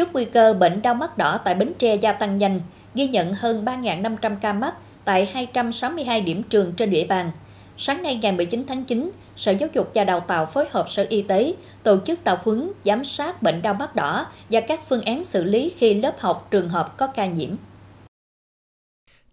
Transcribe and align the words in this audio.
Trước 0.00 0.12
nguy 0.12 0.24
cơ 0.24 0.54
bệnh 0.54 0.82
đau 0.82 0.94
mắt 0.94 1.18
đỏ 1.18 1.38
tại 1.44 1.54
Bến 1.54 1.72
Tre 1.78 1.94
gia 1.94 2.12
tăng 2.12 2.36
nhanh, 2.36 2.60
ghi 2.94 3.08
nhận 3.08 3.34
hơn 3.34 3.64
3.500 3.64 4.36
ca 4.40 4.52
mắc 4.52 4.74
tại 5.04 5.26
262 5.32 6.20
điểm 6.20 6.42
trường 6.42 6.72
trên 6.72 6.90
địa 6.90 7.06
bàn. 7.06 7.30
Sáng 7.78 8.02
nay 8.02 8.18
ngày 8.22 8.32
19 8.32 8.64
tháng 8.68 8.84
9, 8.84 9.10
Sở 9.36 9.52
Giáo 9.52 9.68
dục 9.74 9.90
và 9.94 10.04
Đào 10.04 10.20
tạo 10.20 10.46
phối 10.46 10.66
hợp 10.70 10.90
Sở 10.90 11.06
Y 11.08 11.22
tế 11.22 11.54
tổ 11.82 12.00
chức 12.00 12.24
tập 12.24 12.40
huấn 12.44 12.72
giám 12.82 13.04
sát 13.04 13.42
bệnh 13.42 13.62
đau 13.62 13.74
mắt 13.74 13.96
đỏ 13.96 14.26
và 14.50 14.60
các 14.60 14.80
phương 14.88 15.02
án 15.02 15.24
xử 15.24 15.44
lý 15.44 15.72
khi 15.76 15.94
lớp 15.94 16.20
học 16.20 16.48
trường 16.50 16.68
hợp 16.68 16.96
có 16.96 17.06
ca 17.06 17.26
nhiễm. 17.26 17.50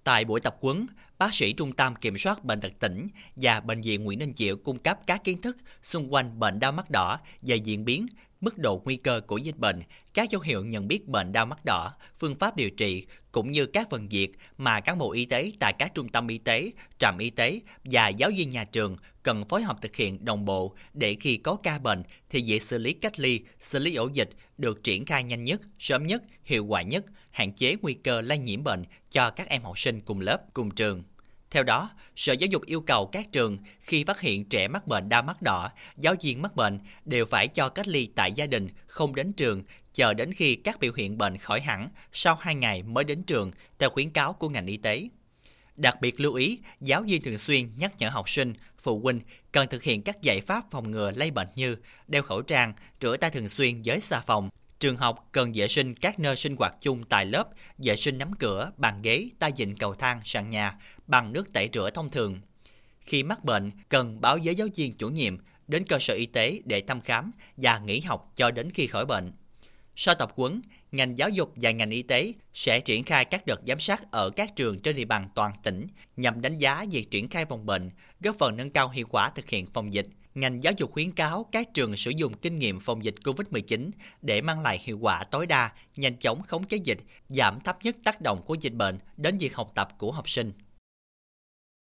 Tại 0.03 0.25
buổi 0.25 0.39
tập 0.39 0.57
huấn, 0.61 0.87
bác 1.19 1.33
sĩ 1.33 1.53
Trung 1.53 1.73
tâm 1.73 1.95
Kiểm 1.95 2.17
soát 2.17 2.45
Bệnh 2.45 2.61
tật 2.61 2.71
tỉnh 2.79 3.07
và 3.35 3.59
Bệnh 3.59 3.81
viện 3.81 4.03
Nguyễn 4.03 4.19
Đình 4.19 4.33
Chiểu 4.33 4.55
cung 4.55 4.77
cấp 4.77 4.99
các 5.07 5.23
kiến 5.23 5.41
thức 5.41 5.57
xung 5.83 6.13
quanh 6.13 6.39
bệnh 6.39 6.59
đau 6.59 6.71
mắt 6.71 6.89
đỏ 6.89 7.19
về 7.41 7.55
diễn 7.55 7.85
biến, 7.85 8.05
mức 8.41 8.57
độ 8.57 8.81
nguy 8.85 8.95
cơ 8.95 9.21
của 9.27 9.37
dịch 9.37 9.57
bệnh, 9.57 9.79
các 10.13 10.29
dấu 10.29 10.41
hiệu 10.41 10.65
nhận 10.65 10.87
biết 10.87 11.07
bệnh 11.07 11.31
đau 11.31 11.45
mắt 11.45 11.65
đỏ, 11.65 11.93
phương 12.17 12.35
pháp 12.35 12.55
điều 12.55 12.69
trị, 12.69 13.05
cũng 13.31 13.51
như 13.51 13.65
các 13.65 13.89
phần 13.89 14.09
việc 14.09 14.31
mà 14.57 14.79
cán 14.79 14.97
bộ 14.97 15.11
y 15.11 15.25
tế 15.25 15.51
tại 15.59 15.73
các 15.73 15.91
trung 15.95 16.09
tâm 16.09 16.27
y 16.27 16.37
tế, 16.37 16.71
trạm 16.99 17.17
y 17.17 17.29
tế 17.29 17.59
và 17.83 18.07
giáo 18.07 18.31
viên 18.37 18.49
nhà 18.49 18.63
trường 18.63 18.97
cần 19.23 19.45
phối 19.49 19.63
hợp 19.63 19.81
thực 19.81 19.95
hiện 19.95 20.25
đồng 20.25 20.45
bộ 20.45 20.75
để 20.93 21.17
khi 21.19 21.37
có 21.37 21.55
ca 21.55 21.79
bệnh 21.79 22.03
thì 22.29 22.41
dễ 22.41 22.59
xử 22.59 22.77
lý 22.77 22.93
cách 22.93 23.19
ly, 23.19 23.41
xử 23.59 23.79
lý 23.79 23.95
ổ 23.95 24.09
dịch 24.13 24.29
được 24.57 24.83
triển 24.83 25.05
khai 25.05 25.23
nhanh 25.23 25.43
nhất, 25.43 25.61
sớm 25.79 26.07
nhất, 26.07 26.23
hiệu 26.43 26.65
quả 26.65 26.81
nhất, 26.81 27.05
hạn 27.31 27.53
chế 27.53 27.75
nguy 27.81 27.93
cơ 27.93 28.21
lây 28.21 28.37
nhiễm 28.37 28.63
bệnh 28.63 28.83
cho 29.09 29.29
các 29.29 29.49
em 29.49 29.63
học 29.63 29.79
sinh 29.79 30.01
cùng 30.01 30.19
lớp, 30.19 30.41
cùng 30.53 30.71
trường. 30.71 31.03
Theo 31.51 31.63
đó, 31.63 31.89
Sở 32.15 32.33
Giáo 32.33 32.47
dục 32.51 32.65
yêu 32.65 32.81
cầu 32.81 33.09
các 33.11 33.31
trường 33.31 33.57
khi 33.79 34.03
phát 34.03 34.19
hiện 34.19 34.45
trẻ 34.45 34.67
mắc 34.67 34.87
bệnh 34.87 35.09
đau 35.09 35.23
mắt 35.23 35.41
đỏ, 35.41 35.69
giáo 35.97 36.15
viên 36.21 36.41
mắc 36.41 36.55
bệnh 36.55 36.79
đều 37.05 37.25
phải 37.25 37.47
cho 37.47 37.69
cách 37.69 37.87
ly 37.87 38.09
tại 38.15 38.31
gia 38.31 38.45
đình, 38.45 38.67
không 38.87 39.15
đến 39.15 39.33
trường, 39.33 39.63
chờ 39.93 40.13
đến 40.13 40.31
khi 40.33 40.55
các 40.55 40.79
biểu 40.79 40.91
hiện 40.95 41.17
bệnh 41.17 41.37
khỏi 41.37 41.61
hẳn 41.61 41.89
sau 42.11 42.35
2 42.35 42.55
ngày 42.55 42.83
mới 42.83 43.03
đến 43.03 43.23
trường 43.23 43.51
theo 43.79 43.89
khuyến 43.89 44.09
cáo 44.09 44.33
của 44.33 44.49
ngành 44.49 44.65
y 44.65 44.77
tế. 44.77 45.07
Đặc 45.75 46.01
biệt 46.01 46.19
lưu 46.19 46.33
ý, 46.33 46.59
giáo 46.81 47.03
viên 47.07 47.21
thường 47.21 47.37
xuyên 47.37 47.69
nhắc 47.77 47.93
nhở 47.97 48.09
học 48.09 48.29
sinh, 48.29 48.53
phụ 48.79 48.99
huynh 48.99 49.21
cần 49.51 49.67
thực 49.69 49.83
hiện 49.83 50.01
các 50.01 50.21
giải 50.21 50.41
pháp 50.41 50.63
phòng 50.71 50.91
ngừa 50.91 51.11
lây 51.11 51.31
bệnh 51.31 51.47
như 51.55 51.75
đeo 52.07 52.23
khẩu 52.23 52.41
trang, 52.41 52.73
rửa 53.01 53.17
tay 53.17 53.29
thường 53.29 53.49
xuyên 53.49 53.81
với 53.85 54.01
xà 54.01 54.19
phòng, 54.19 54.49
Trường 54.79 54.97
học 54.97 55.29
cần 55.31 55.51
vệ 55.55 55.67
sinh 55.67 55.95
các 55.95 56.19
nơi 56.19 56.35
sinh 56.35 56.55
hoạt 56.55 56.75
chung 56.81 57.03
tại 57.03 57.25
lớp, 57.25 57.47
vệ 57.77 57.95
sinh 57.95 58.17
nắm 58.17 58.33
cửa, 58.33 58.71
bàn 58.77 59.01
ghế, 59.01 59.29
tay 59.39 59.51
vịn 59.57 59.75
cầu 59.75 59.93
thang, 59.93 60.21
sàn 60.25 60.49
nhà 60.49 60.73
bằng 61.07 61.33
nước 61.33 61.53
tẩy 61.53 61.69
rửa 61.73 61.89
thông 61.89 62.09
thường. 62.09 62.39
Khi 63.01 63.23
mắc 63.23 63.43
bệnh, 63.43 63.71
cần 63.89 64.21
báo 64.21 64.37
với 64.43 64.55
giáo 64.55 64.67
viên 64.75 64.93
chủ 64.93 65.09
nhiệm 65.09 65.37
đến 65.67 65.85
cơ 65.85 65.99
sở 65.99 66.13
y 66.13 66.25
tế 66.25 66.59
để 66.65 66.81
thăm 66.81 67.01
khám 67.01 67.31
và 67.57 67.79
nghỉ 67.79 67.99
học 67.99 68.31
cho 68.35 68.51
đến 68.51 68.69
khi 68.73 68.87
khỏi 68.87 69.05
bệnh. 69.05 69.31
Sau 69.95 70.15
tập 70.15 70.31
huấn, 70.35 70.61
ngành 70.91 71.17
giáo 71.17 71.29
dục 71.29 71.53
và 71.55 71.71
ngành 71.71 71.89
y 71.89 72.01
tế 72.01 72.33
sẽ 72.53 72.79
triển 72.79 73.03
khai 73.03 73.25
các 73.25 73.45
đợt 73.45 73.61
giám 73.67 73.79
sát 73.79 74.11
ở 74.11 74.29
các 74.29 74.55
trường 74.55 74.79
trên 74.79 74.95
địa 74.95 75.05
bàn 75.05 75.29
toàn 75.35 75.53
tỉnh 75.63 75.87
nhằm 76.17 76.41
đánh 76.41 76.57
giá 76.57 76.85
việc 76.91 77.11
triển 77.11 77.27
khai 77.27 77.45
phòng 77.45 77.65
bệnh, 77.65 77.89
góp 78.19 78.35
phần 78.39 78.57
nâng 78.57 78.69
cao 78.69 78.89
hiệu 78.89 79.05
quả 79.09 79.29
thực 79.29 79.49
hiện 79.49 79.65
phòng 79.65 79.93
dịch 79.93 80.07
ngành 80.37 80.63
giáo 80.63 80.73
dục 80.77 80.91
khuyến 80.91 81.11
cáo 81.11 81.45
các 81.51 81.73
trường 81.73 81.97
sử 81.97 82.11
dụng 82.11 82.33
kinh 82.33 82.59
nghiệm 82.59 82.79
phòng 82.79 83.03
dịch 83.03 83.15
COVID-19 83.23 83.89
để 84.21 84.41
mang 84.41 84.61
lại 84.61 84.79
hiệu 84.83 84.97
quả 85.01 85.23
tối 85.23 85.45
đa, 85.45 85.71
nhanh 85.95 86.17
chóng 86.17 86.41
khống 86.41 86.63
chế 86.63 86.77
dịch, 86.77 86.99
giảm 87.29 87.59
thấp 87.59 87.77
nhất 87.83 87.95
tác 88.03 88.21
động 88.21 88.41
của 88.45 88.53
dịch 88.53 88.73
bệnh 88.73 88.97
đến 89.17 89.37
việc 89.37 89.55
học 89.55 89.71
tập 89.75 89.89
của 89.97 90.11
học 90.11 90.29
sinh. 90.29 90.51